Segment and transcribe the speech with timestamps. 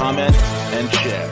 [0.00, 1.28] comment, and share.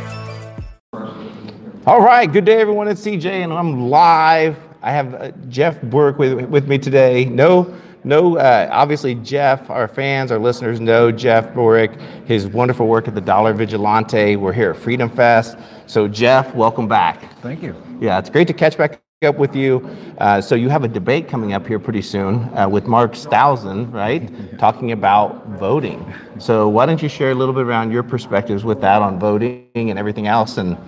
[1.86, 2.86] All right, good day, everyone.
[2.86, 4.58] It's CJ, and I'm live.
[4.82, 7.24] I have uh, Jeff Berwick with, with me today.
[7.24, 8.36] No, no.
[8.36, 13.22] Uh, obviously, Jeff, our fans, our listeners know Jeff Berwick, his wonderful work at the
[13.22, 14.36] Dollar Vigilante.
[14.36, 15.56] We're here at Freedom Fest.
[15.86, 17.40] So, Jeff, welcome back.
[17.40, 17.74] Thank you.
[18.02, 19.84] Yeah, it's great to catch back up with you.
[20.18, 23.92] Uh, so you have a debate coming up here pretty soon uh, with Mark Skousen,
[23.92, 24.30] right?
[24.60, 26.14] Talking about voting.
[26.38, 29.66] So why don't you share a little bit around your perspectives with that on voting
[29.74, 30.78] and everything else, and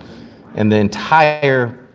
[0.55, 1.89] and the entire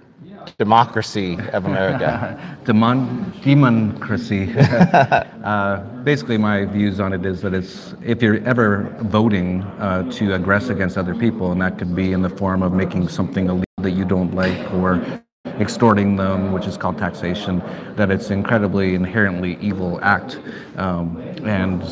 [0.59, 2.39] democracy of America.
[2.67, 4.55] Demon, democracy.
[4.59, 10.28] uh, basically, my views on it is that it's if you're ever voting uh, to
[10.28, 13.65] aggress against other people, and that could be in the form of making something illegal
[13.78, 15.23] that you don't like, or
[15.61, 17.62] extorting them, which is called taxation,
[17.97, 20.39] that it's incredibly inherently evil act,
[20.77, 21.83] um, and.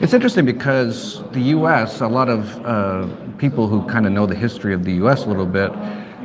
[0.00, 4.34] It's interesting because the U.S., a lot of uh, people who kind of know the
[4.36, 5.24] history of the U.S.
[5.24, 5.72] a little bit,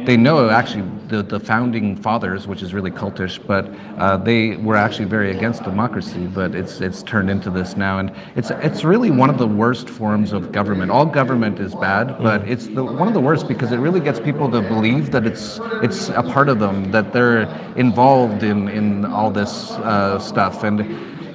[0.05, 4.75] they know actually the, the founding fathers, which is really cultish, but uh, they were
[4.75, 6.27] actually very against democracy.
[6.27, 9.89] But it's it's turned into this now, and it's it's really one of the worst
[9.89, 10.91] forms of government.
[10.91, 14.19] All government is bad, but it's the, one of the worst because it really gets
[14.19, 17.43] people to believe that it's it's a part of them, that they're
[17.75, 20.81] involved in in all this uh, stuff, and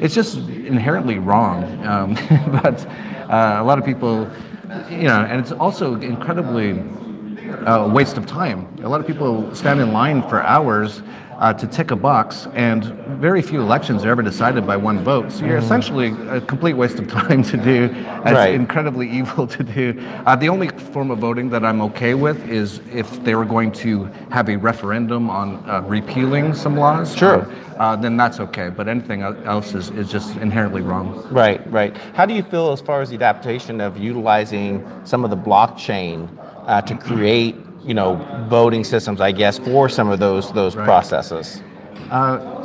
[0.03, 1.65] it's just inherently wrong.
[1.87, 2.15] Um,
[2.63, 2.87] but
[3.31, 4.31] uh, a lot of people,
[4.91, 6.83] you know, and it's also incredibly
[7.69, 8.67] a waste of time.
[8.83, 11.03] A lot of people stand in line for hours
[11.39, 12.85] uh, to tick a box, and
[13.21, 15.31] very few elections are ever decided by one vote.
[15.31, 17.85] So you're essentially a complete waste of time to do.
[17.93, 18.55] It's Right.
[18.55, 19.95] incredibly evil to do.
[20.27, 23.71] Uh, the only form of voting that I'm okay with is if they were going
[23.73, 27.15] to have a referendum on uh, repealing some laws.
[27.15, 27.47] Sure.
[27.79, 28.71] Uh, then that's okay.
[28.71, 31.25] But anything else is, is just inherently wrong.
[31.31, 31.97] Right, right.
[32.15, 36.29] How do you feel as far as the adaptation of utilizing some of the blockchain
[36.67, 38.17] uh, to create, you know,
[38.49, 39.21] voting systems?
[39.21, 41.63] I guess for some of those those processes.
[42.11, 42.65] Uh,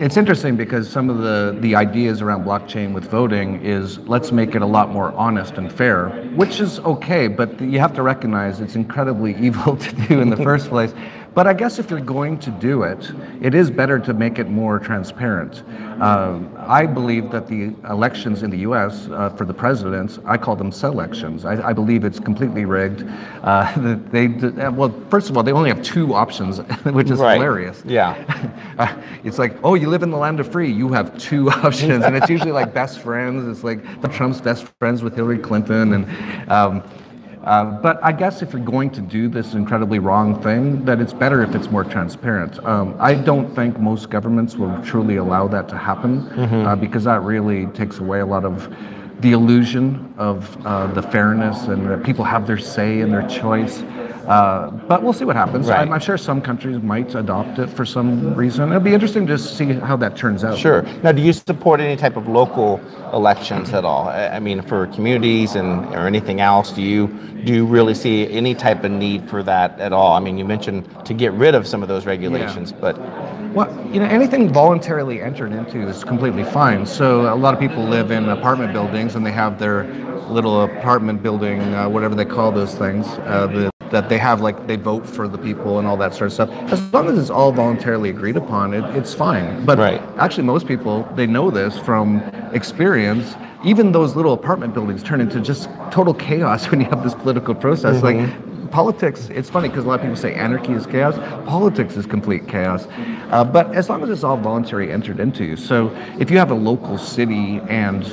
[0.00, 4.56] It's interesting because some of the, the ideas around blockchain with voting is let's make
[4.56, 8.60] it a lot more honest and fair, which is okay, but you have to recognize
[8.60, 10.92] it's incredibly evil to do in the first place.
[11.34, 13.10] But I guess if you're going to do it,
[13.42, 15.64] it is better to make it more transparent.
[16.00, 19.08] Um, I believe that the elections in the U.S.
[19.10, 21.44] Uh, for the presidents, I call them selections.
[21.44, 23.04] I, I believe it's completely rigged.
[23.42, 27.34] Uh, they uh, well, first of all, they only have two options, which is Right.
[27.34, 27.82] hilarious.
[27.84, 28.14] Yeah.
[28.76, 30.68] Uh, it's like, oh, you live in the land of free.
[30.68, 33.46] You have two options, and it's usually like best friends.
[33.46, 36.82] It's like the Trump's best friends with Hillary Clinton, and um,
[37.44, 41.12] uh, but I guess if you're going to do this incredibly wrong thing, that it's
[41.12, 42.64] better if it's more transparent.
[42.64, 46.26] Um, I don't think most governments will truly allow that to happen
[46.66, 48.74] uh, because that really takes away a lot of
[49.20, 53.82] the illusion of uh, the fairness and that people have their say and their choice.
[54.26, 55.68] Uh, but we'll see what happens.
[55.68, 55.80] Right.
[55.80, 58.70] I'm, I'm sure some countries might adopt it for some reason.
[58.70, 60.58] It'll be interesting to see how that turns out.
[60.58, 60.82] Sure.
[61.02, 62.80] Now, do you support any type of local
[63.12, 64.08] elections at all?
[64.08, 67.08] I mean, for communities and or anything else, do you
[67.44, 70.14] do you really see any type of need for that at all?
[70.14, 72.98] I mean, you mentioned to get rid of some of those regulations, but
[73.52, 76.86] Well, you know, anything voluntarily entered into is completely fine.
[76.86, 79.84] So a lot of people live in apartment buildings and they have their
[80.28, 84.66] little apartment building, uh, whatever they call those things, uh, the, that they have like
[84.66, 86.50] they vote for the people and all that sort of stuff.
[86.72, 89.64] As long as it's all voluntarily agreed upon, it, it's fine.
[89.64, 90.00] But Right.
[90.18, 92.18] actually, most people they know this from
[92.52, 93.34] experience.
[93.64, 97.54] Even those little apartment buildings turn into just total chaos when you have this political
[97.54, 98.02] process.
[98.02, 101.16] Like politics, it's funny because a lot of people say anarchy is chaos.
[101.46, 102.88] Politics is complete chaos.
[103.30, 105.56] Uh, but as long as it's all voluntary entered into.
[105.56, 108.04] So if you have a local city and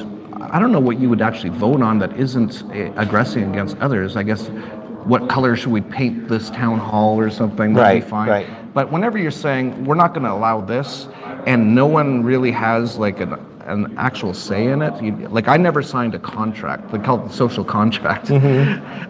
[0.51, 4.15] I don't know what you would actually vote on that isn't uh, aggressing against others.
[4.15, 4.49] I guess
[5.05, 7.73] what color should we paint this town hall or something?
[7.73, 8.29] That'd Right, be fine.
[8.29, 8.73] right.
[8.73, 11.07] But whenever you're saying we're not going to allow this,
[11.45, 13.33] and no one really has like an,
[13.65, 16.91] an actual say in it, you, like I never signed a contract.
[16.91, 18.29] They call it the social contract.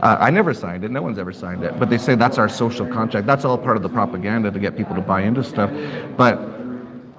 [0.02, 0.90] Uh, I never signed it.
[0.90, 1.78] No one's ever signed it.
[1.78, 3.28] But they say that's our social contract.
[3.28, 5.70] That's all part of the propaganda to get people to buy into stuff.
[6.18, 6.40] But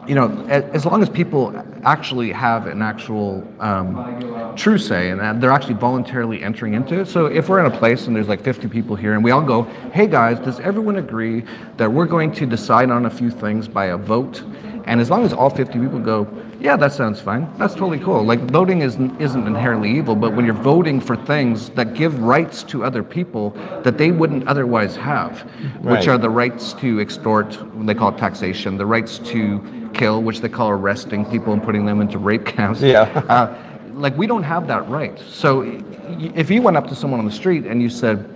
[0.07, 1.55] you know, as long as people
[1.85, 7.07] actually have an actual um, true say and they're actually voluntarily entering into it.
[7.07, 9.43] So if we're in a place and there's like 50 people here and we all
[9.43, 9.63] go,
[9.93, 11.45] hey guys, does everyone agree
[11.77, 14.43] that we're going to decide on a few things by a vote?
[14.85, 16.27] And as long as all 50 people go,
[16.61, 17.49] yeah, that sounds fine.
[17.59, 18.25] That's totally cool.
[18.25, 22.63] Like voting isn't isn't inherently evil, but when you're voting for things that give rights
[22.65, 23.51] to other people
[23.85, 25.45] that they wouldn't otherwise have,
[25.81, 25.99] right.
[25.99, 30.41] which are the rights to extort, they call it taxation, the rights to kill, which
[30.41, 32.81] they call arresting people and putting them into rape camps.
[32.81, 33.03] Yeah.
[33.29, 33.57] uh,
[33.95, 35.19] like we don't have that right.
[35.19, 35.63] So
[36.35, 38.29] if you went up to someone on the street and you said,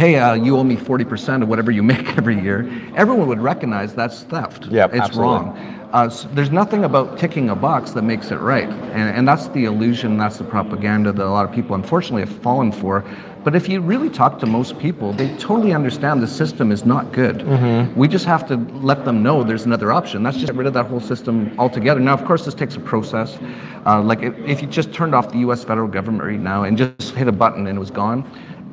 [0.00, 2.60] hey, uh, you owe me 40% of whatever you make every year,
[2.96, 4.66] everyone would recognize that's theft.
[4.66, 5.22] Yeah, it's absolutely.
[5.22, 5.76] wrong.
[5.92, 8.68] Uh, so there's nothing about ticking a box that makes it right.
[8.68, 12.42] And, and that's the illusion, that's the propaganda that a lot of people unfortunately have
[12.42, 13.04] fallen for.
[13.44, 17.12] But if you really talk to most people, they totally understand the system is not
[17.12, 17.38] good.
[17.38, 17.98] Mm-hmm.
[17.98, 20.22] We just have to let them know there's another option.
[20.22, 22.00] That's just get rid of that whole system altogether.
[22.00, 23.38] Now, of course, this takes a process.
[23.84, 25.64] Uh, like if, if you just turned off the U.S.
[25.64, 28.24] federal government right now and just hit a button and it was gone,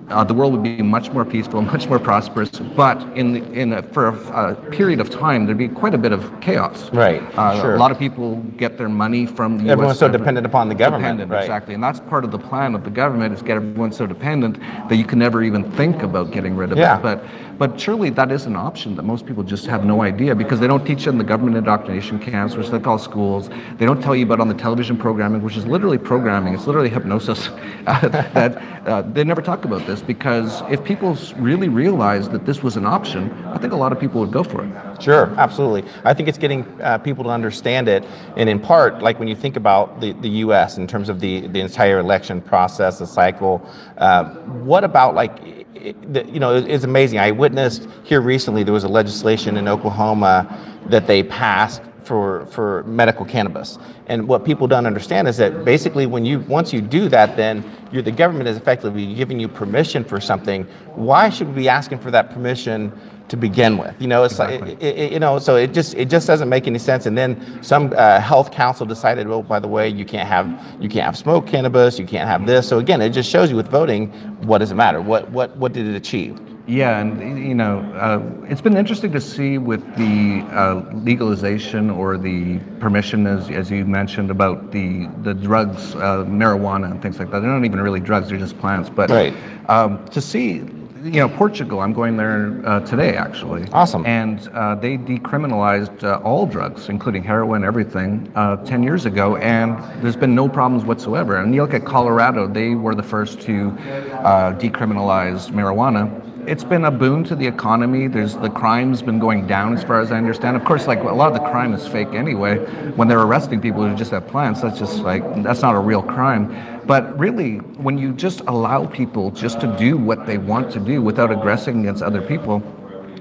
[0.09, 2.50] uh, the world would be much more peaceful, much more prosperous.
[2.50, 5.98] But in the, in a, for a, a, period of time, there'd be quite a
[5.98, 6.89] bit of chaos.
[6.92, 7.21] Right.
[7.38, 7.75] Uh, sure.
[7.75, 10.75] A lot of people get their money from the Everyone's US so dependent upon the
[10.75, 11.18] government.
[11.18, 11.44] Dependent, right.
[11.44, 14.59] exactly, and that's part of the plan of the government is get everyone so dependent
[14.89, 16.98] that you can never even think about getting rid of yeah.
[16.98, 17.01] it.
[17.01, 17.24] But
[17.57, 20.68] but surely that is an option that most people just have no idea because they
[20.68, 23.50] don't teach it in the government indoctrination camps, which they call schools.
[23.77, 26.53] They don't tell you about on the television programming, which is literally programming.
[26.53, 27.50] It's literally hypnosis.
[27.88, 32.62] Uh, that uh, they never talk about this because if people really realized that this
[32.62, 35.02] was an option, I think a lot of people would go for it.
[35.02, 35.90] Sure, absolutely.
[36.04, 38.06] I think it's getting uh, people to understand it,
[38.36, 40.78] and in part, like when you think about the, the U.S.
[40.78, 43.68] in terms of the the entire election process, the cycle.
[43.98, 44.26] Uh,
[44.66, 45.40] what about like
[45.84, 47.20] you know, it's amazing.
[47.20, 52.83] I witnessed here recently there was a legislation in Oklahoma that they passed for for
[52.83, 53.77] medical cannabis.
[54.07, 57.63] And what people don't understand is that basically when you once you do that, then
[57.92, 60.63] you the government is effectively giving you permission for something.
[60.95, 62.92] Why should we be asking for that permission
[63.30, 63.94] to begin with.
[64.00, 64.75] You know, it's exactly.
[64.75, 67.06] like it, it, you know, so it just it just doesn't make any sense.
[67.06, 70.48] And then some uh, health council decided, well, by the way, you can't have
[70.80, 72.68] you can't have smoked cannabis, you can't have this.
[72.68, 74.12] So again, it just shows you with voting,
[74.48, 75.01] what does it matter?
[75.01, 76.39] What what what did it achieve?
[76.68, 82.18] Yeah, and you know, uh, it's been interesting to see with the uh, legalization or
[82.18, 87.31] the permission, as, as you mentioned, about the the drugs, uh, marijuana and things like
[87.31, 87.40] that.
[87.40, 88.90] They're not even really drugs; they're just plants.
[88.90, 89.34] But right.
[89.69, 90.66] um, to see
[91.04, 91.80] you know, Portugal.
[91.80, 93.66] I'm going there uh, today, actually.
[93.72, 94.06] Awesome.
[94.06, 99.78] And uh, they decriminalized uh, all drugs, including heroin, everything, uh, 10 years ago, and
[100.04, 101.38] there's been no problems whatsoever.
[101.38, 106.86] And you look at Colorado; they were the first to uh, decriminalize marijuana it's been
[106.86, 108.08] a boon to the economy.
[108.08, 110.56] There's the crime's been going down as far as I understand.
[110.56, 112.60] Of course, like a lot of the crime is fake anyway.
[112.96, 116.02] When they're arresting people who just have plants, that's just like that's not a real
[116.02, 116.82] crime.
[116.86, 121.02] But really, when you just allow people just to do what they want to do
[121.02, 122.64] without aggressing against other people,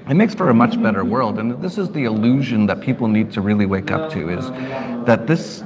[0.08, 1.40] it makes for a much better world.
[1.40, 4.48] And this is the illusion that people need to really wake up to is
[5.04, 5.64] that this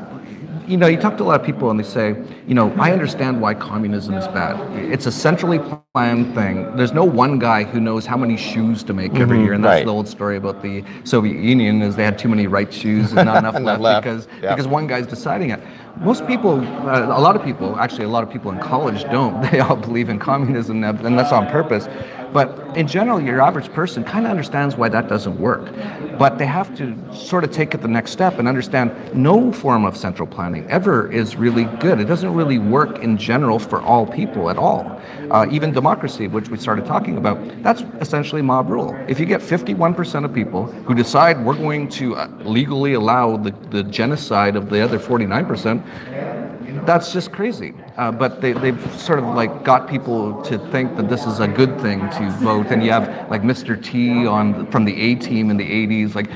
[0.70, 2.14] you know, you talk to a lot of people and they say,
[2.46, 4.54] you know, I understand why communism is bad.
[4.76, 5.58] It's a centrally
[5.92, 6.76] planned thing.
[6.76, 9.64] There's no one guy who knows how many shoes to make every mm-hmm, year, and
[9.64, 9.84] that's right.
[9.84, 13.26] the old story about the Soviet Union is they had too many right shoes and
[13.26, 14.56] not enough left, left, because yep.
[14.56, 15.60] because one guy's deciding it.
[15.98, 19.40] Most people, uh, a lot of people, actually, a lot of people in college don't.
[19.50, 21.88] They all believe in communism, and that's on purpose.
[22.32, 25.72] But in general, your average person kind of understands why that doesn't work.
[26.18, 29.84] But they have to sort of take it the next step and understand no form
[29.84, 31.98] of central planning ever is really good.
[31.98, 35.00] It doesn't really work in general for all people at all.
[35.30, 38.94] Uh, even democracy, which we started talking about, that's essentially mob rule.
[39.08, 43.52] If you get 51% of people who decide we're going to uh, legally allow the,
[43.70, 46.39] the genocide of the other 49%,
[46.84, 47.74] that's just crazy.
[47.96, 51.48] Uh, but they, they've sort of like got people to think that this is a
[51.48, 52.66] good thing to vote.
[52.70, 53.82] And you have like Mr.
[53.82, 56.28] T on from the A team in the 80s, like,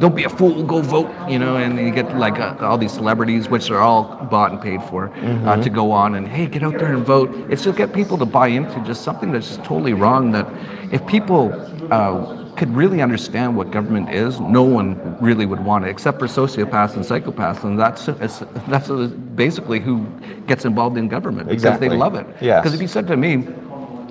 [0.00, 1.56] don't be a fool, go vote, you know.
[1.56, 5.08] And you get like uh, all these celebrities, which are all bought and paid for,
[5.08, 5.48] uh, mm-hmm.
[5.48, 7.30] uh, to go on and hey, get out there and vote.
[7.50, 10.32] It's to get people to buy into just something that's just totally wrong.
[10.32, 10.46] That
[10.92, 11.52] if people
[11.92, 16.26] uh, could really understand what government is, no one really would want it, except for
[16.28, 18.06] sociopaths and psychopaths, and that's
[18.68, 18.88] that's
[19.34, 20.06] basically who
[20.46, 21.88] gets involved in government because exactly.
[21.88, 22.24] they love it.
[22.40, 22.62] Yes.
[22.62, 23.48] Because if you said to me,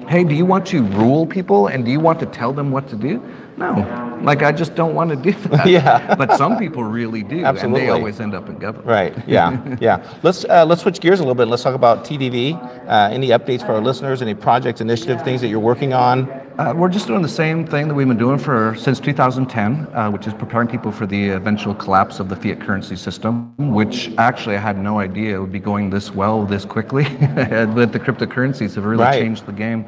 [0.09, 2.89] "Hey, do you want to rule people and do you want to tell them what
[2.89, 3.23] to do?"
[3.55, 5.67] No, like I just don't want to do that.
[5.67, 6.15] yeah.
[6.15, 7.81] but some people really do, Absolutely.
[7.81, 8.87] and they always end up in government.
[8.87, 9.13] Right.
[9.29, 9.77] Yeah.
[9.79, 10.19] yeah.
[10.23, 11.47] Let's uh, let's switch gears a little bit.
[11.47, 12.55] Let's talk about TDV.
[12.87, 14.21] Uh, any updates for our listeners?
[14.21, 16.27] Any projects, initiatives, things that you're working on?
[16.61, 20.11] Uh, we're just doing the same thing that we've been doing for since 2010, uh,
[20.11, 24.55] which is preparing people for the eventual collapse of the fiat currency system, which actually
[24.55, 27.03] I had no idea it would be going this well this quickly.
[27.35, 29.19] but the cryptocurrencies have really Right.
[29.19, 29.87] changed the game.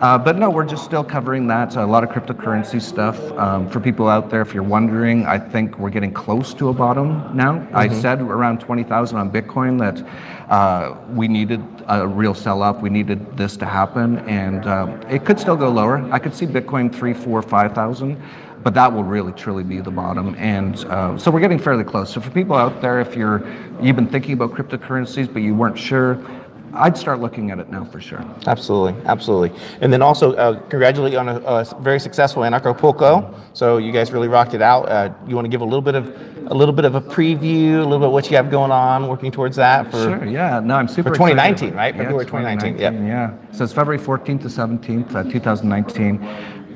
[0.00, 1.74] Uh, but no, we're just still covering that.
[1.76, 3.18] A lot of cryptocurrency stuff.
[3.32, 6.72] Um, for people out there, if you're wondering, I think we're getting close to a
[6.74, 7.66] bottom now.
[7.72, 10.06] I said around 20,000 on Bitcoin that
[10.50, 12.82] uh, we needed a real sell off.
[12.82, 14.18] We needed this to happen.
[14.28, 15.98] And um, it could still go lower.
[16.12, 18.22] I could see Bitcoin three, four, 5,000.
[18.62, 22.12] But that will really, truly be the bottom, and uh, so we're getting fairly close.
[22.12, 23.46] So for people out there, if you're
[23.80, 26.14] you've been thinking about cryptocurrencies but you weren't sure,
[26.76, 28.24] I'd start looking at it now for sure.
[28.46, 29.58] Absolutely, absolutely.
[29.80, 33.34] And then also uh, congratulate you on a, a very successful Anarchapulco.
[33.52, 34.88] So you guys really rocked it out.
[34.88, 36.06] Uh, you want to give a little bit of
[36.48, 39.08] a little bit of a preview, a little bit of what you have going on,
[39.08, 40.60] working towards that for Sure, yeah.
[40.60, 41.74] No, I'm super For 2019, excited.
[41.76, 41.94] right?
[41.94, 42.92] Yeah, February it's 2019, yep.
[42.94, 43.34] Yeah.
[43.56, 46.22] So it's February 14th to 17th, uh, 2019.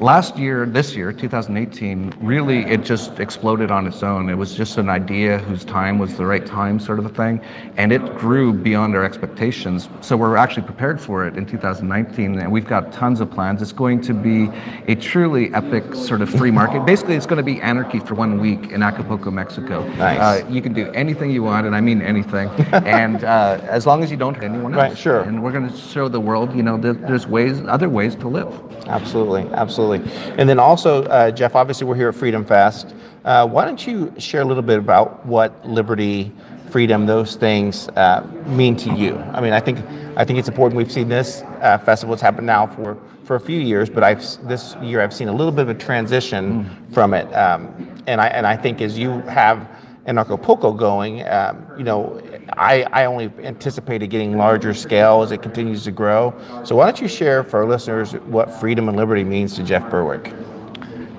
[0.00, 4.30] Last year, this year, 2018, really it just exploded on its own.
[4.30, 7.38] It was just an idea whose time was the right time, sort of a thing.
[7.76, 9.90] And it grew beyond our expectations.
[10.00, 13.60] So we're actually prepared for it in 2019, and we've got tons of plans.
[13.60, 14.48] It's going to be
[14.90, 16.86] a truly epic sort of free market.
[16.86, 19.86] Basically, it's going to be anarchy for one week in Acapulco, Mexico.
[19.96, 20.18] Nice.
[20.18, 22.48] Uh, you can do anything you want, and I mean anything.
[22.72, 24.80] and uh, as long as you don't hurt anyone else.
[24.80, 25.20] Right, sure.
[25.20, 28.48] And we're going to show the world, you know, there's ways, other ways to live.
[28.86, 29.89] Absolutely, absolutely.
[29.98, 32.94] And then also, uh, Jeff, obviously we're here at Freedom Fest.
[33.24, 36.32] Uh, why don't you share a little bit about what liberty,
[36.70, 39.16] freedom, those things uh, mean to you?
[39.16, 39.78] I mean, I think
[40.16, 40.76] I think it's important.
[40.76, 42.12] We've seen this uh, festival.
[42.14, 45.32] It's happened now for for a few years, but I've this year I've seen a
[45.32, 47.32] little bit of a transition from it.
[47.34, 49.68] Um, and I and I think as you have
[50.06, 52.20] Anarchapulco going, um, you know,
[52.54, 56.34] I, I only anticipate it getting larger scale as it continues to grow.
[56.64, 59.88] So why don't you share for our listeners what freedom and liberty means to Jeff
[59.90, 60.32] Berwick?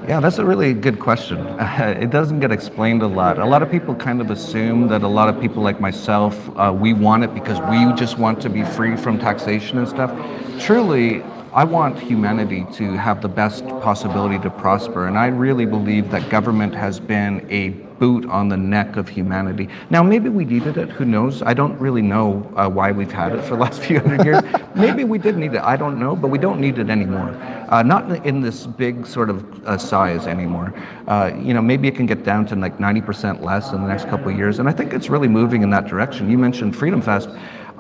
[0.08, 1.38] Yeah, that's a really good question.
[1.60, 3.38] it doesn't get explained a lot.
[3.38, 6.76] A lot of people kind of assume that a lot of people like myself, uh,
[6.76, 10.12] we want it because we just want to be free from taxation and stuff.
[10.60, 11.22] Truly,
[11.53, 16.29] I want humanity to have the best possibility to prosper, and I really believe that
[16.29, 19.67] government has been a boot on the neck of humanity.
[19.89, 20.89] Now, maybe we needed it.
[20.91, 21.41] Who knows?
[21.41, 24.41] I don't really know uh, why we've had it for the last few hundred years.
[24.75, 25.62] maybe we did need it.
[25.62, 27.31] I don't know, but we don't need it anymore.
[27.67, 30.74] Uh, not in this big sort of uh, size anymore.
[31.05, 34.05] Uh, you know, maybe it can get down to like 90% less in the next
[34.05, 36.31] couple of years, and I think it's really moving in that direction.
[36.31, 37.29] You mentioned Freedom Fest.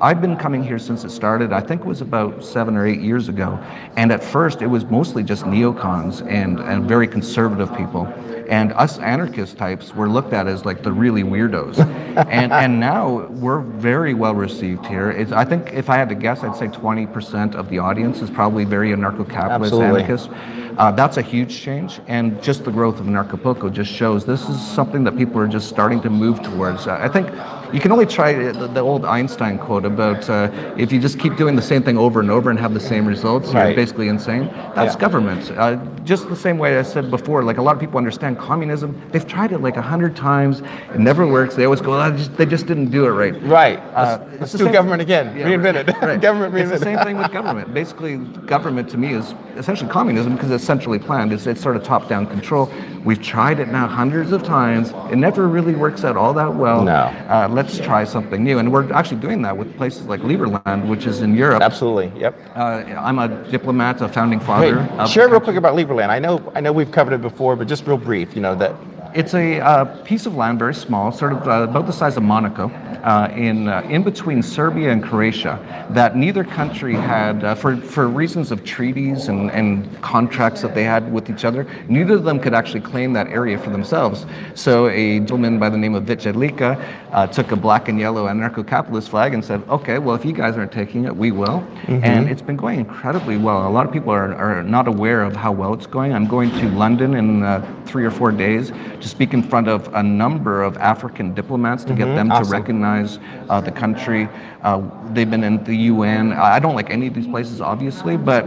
[0.01, 1.53] I've been coming here since it started.
[1.53, 3.59] I think it was about seven or eight years ago.
[3.95, 8.07] And at first, it was mostly just neocons and, and very conservative people.
[8.49, 11.77] And us anarchist types were looked at as like the really weirdos.
[12.31, 15.11] and, and now we're very well received here.
[15.11, 18.31] It's, I think if I had to guess, I'd say 20% of the audience is
[18.31, 20.29] probably very anarcho capitalist anarchist.
[20.77, 24.59] Uh, that's a huge change, and just the growth of Anarchapulco just shows this is
[24.59, 26.87] something that people are just starting to move towards.
[26.87, 27.27] Uh, I think
[27.73, 31.37] you can only try the, the old Einstein quote about uh, if you just keep
[31.37, 33.67] doing the same thing over and over and have the same results, Right.
[33.67, 34.45] you're basically insane.
[34.75, 34.99] That's Yeah.
[34.99, 35.51] government.
[35.51, 38.99] Uh, just the same way I said before, like a lot of people understand communism.
[39.11, 40.61] They've tried it like a hundred times.
[40.93, 41.55] It never works.
[41.55, 43.35] They always go, "Ah, just, they just didn't do it right.
[43.43, 43.79] Right.
[43.93, 45.35] Uh, let's do government again.
[45.37, 46.01] Yeah, Reinvent it.
[46.01, 46.19] right.
[46.29, 47.73] government It's the same thing with government.
[47.73, 51.33] Basically, government to me is essentially communism because it's centrally planned.
[51.33, 52.71] It's, it's sort of top-down control.
[53.03, 54.91] We've tried it now hundreds of times.
[55.11, 56.83] It never really works out all that well.
[56.83, 56.93] No.
[56.93, 61.05] Uh, let's try something new, and we're actually doing that with places like Liberland, which
[61.07, 61.61] is in Europe.
[61.61, 62.11] Absolutely.
[62.19, 62.39] Yep.
[62.55, 64.87] Uh, I'm a diplomat, a founding father.
[64.97, 66.09] Wait, share real quick about Liberland.
[66.09, 68.35] I know, I know we've covered it before, but just real brief.
[68.35, 68.75] You know that.
[69.13, 72.23] It's a uh, piece of land, very small, sort of uh, about the size of
[72.23, 75.59] Monaco, uh, in uh, in between Serbia and Croatia.
[75.89, 80.83] That neither country had, uh, for for reasons of treaties and, and contracts that they
[80.83, 84.25] had with each other, neither of them could actually claim that area for themselves.
[84.53, 88.27] So a gentleman by the name of Vit Jedlicka uh, took a black and yellow
[88.27, 92.29] anarcho-capitalist flag and said, "Okay, well if you guys aren't taking it, we will." And
[92.29, 93.67] it's been going incredibly well.
[93.67, 96.13] A lot of people are, are not aware of how well it's going.
[96.13, 98.71] I'm going to London in uh, three or four days
[99.01, 103.19] to speak in front of a number of African diplomats to get them to recognize
[103.49, 104.29] uh, the country.
[104.61, 104.81] Uh,
[105.13, 106.33] they've been in the UN.
[106.33, 108.45] I don't like any of these places, obviously, but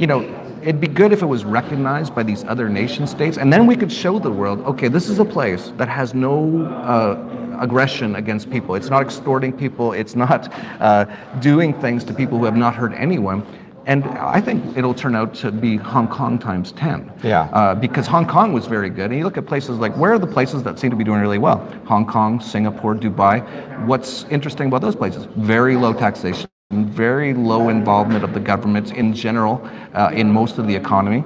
[0.00, 0.42] you know.
[0.62, 3.76] It'd be good if it was recognized by these other nation states, and then we
[3.76, 8.50] could show the world, okay, this is a place that has no uh, aggression against
[8.50, 8.74] people.
[8.74, 9.92] It's not extorting people.
[9.92, 11.04] It's not uh,
[11.40, 13.46] doing things to people who have not hurt anyone.
[13.86, 17.12] And I think it'll turn out to be Hong Kong times 10.
[17.22, 17.42] Yeah.
[17.52, 19.10] Uh, because Hong Kong was very good.
[19.10, 21.20] And you look at places like, where are the places that seem to be doing
[21.20, 21.58] really well?
[21.86, 23.86] Hong Kong, Singapore, Dubai.
[23.86, 25.28] What's interesting about those places?
[25.36, 26.48] Very low taxation.
[26.72, 29.62] very low involvement of the government in general
[29.94, 31.22] uh, in most of the economy.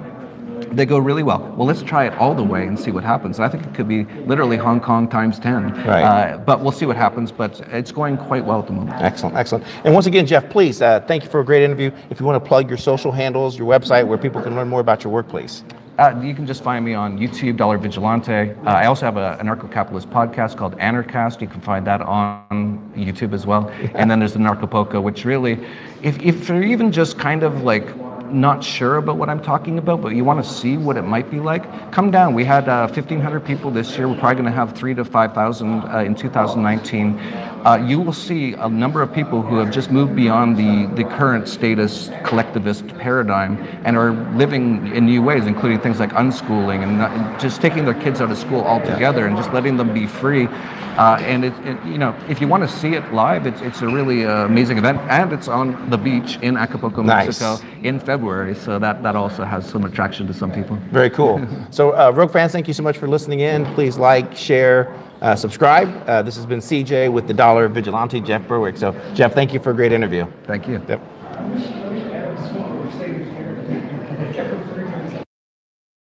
[0.71, 1.39] They go really well.
[1.57, 3.39] Well, let's try it all the way and see what happens.
[3.39, 5.73] I think it could be literally Hong Kong times 10.
[5.85, 6.03] Right.
[6.03, 7.31] Uh, but we'll see what happens.
[7.31, 9.01] But it's going quite well at the moment.
[9.01, 9.65] Excellent, excellent.
[9.83, 11.91] And once again, Jeff, please, uh, thank you for a great interview.
[12.09, 14.79] If you want to plug your social handles, your website, where people can learn more
[14.79, 15.63] about your work, please.
[15.99, 18.31] Uh, you can just find me on YouTube, Dollar Vigilante.
[18.31, 21.41] Uh, I also have a anarcho-capitalist podcast called Anarchast.
[21.41, 23.69] You can find that on YouTube as well.
[23.93, 25.59] And then there's the Anarchapulco, which really,
[26.01, 27.85] if, if you're even just kind of like
[28.33, 31.29] not sure about what I'm talking about, but you want to see what it might
[31.29, 32.33] be like, come down.
[32.33, 34.07] We had uh, 1,500 people this year.
[34.07, 37.19] We're probably going to have three to 5,000 uh, in 2019.
[37.19, 41.07] Uh, you will see a number of people who have just moved beyond the, the
[41.07, 46.97] current status collectivist paradigm and are living in new ways, including things like unschooling and
[46.97, 50.47] not, just taking their kids out of school altogether and just letting them be free.
[50.97, 53.81] Uh, and it, it, you know, if you want to see it live, it's, it's
[53.81, 57.27] a really uh, amazing event, and it's on the beach in Acapulco, Nice.
[57.39, 58.53] Mexico, in February.
[58.53, 60.75] So that, that also has some attraction to some people.
[60.91, 61.45] Very cool.
[61.71, 63.65] so, uh, Rogue fans, thank you so much for listening in.
[63.73, 65.89] Please like, share, uh, subscribe.
[66.07, 68.77] Uh, this has been CJ with the Dollar Vigilante, Jeff Berwick.
[68.77, 70.27] So, Jeff, thank you for a great interview.
[70.43, 70.83] Thank you.
[70.87, 71.80] Yep.